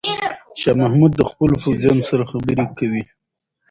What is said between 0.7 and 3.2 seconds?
محمود د خپلو پوځیانو سره خبرې کوي.